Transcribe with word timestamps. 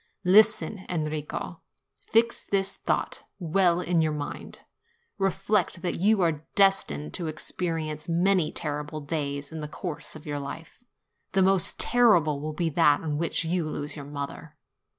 Listen, 0.25 0.83
Enrico. 0.89 1.61
Fix 1.93 2.43
this 2.43 2.75
thought 2.75 3.21
well 3.37 3.79
in 3.79 4.01
your 4.01 4.11
mind. 4.13 4.61
Reflect 5.19 5.83
that 5.83 5.93
you 5.99 6.21
are 6.23 6.43
destined 6.55 7.13
to 7.13 7.27
experience 7.27 8.09
many 8.09 8.51
terrible 8.51 9.01
days 9.01 9.51
in 9.51 9.59
the 9.61 9.67
course 9.67 10.15
of 10.15 10.25
your 10.25 10.39
life: 10.39 10.83
the 11.33 11.43
most 11.43 11.79
terrible 11.79 12.41
will 12.41 12.53
be 12.53 12.71
that 12.71 13.01
on 13.01 13.19
which 13.19 13.45
you 13.45 13.69
lose 13.69 13.95
your 13.95 14.05
mother. 14.05 14.57